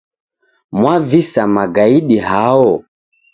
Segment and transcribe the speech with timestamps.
[0.79, 2.71] Mwavisa magaidi hao?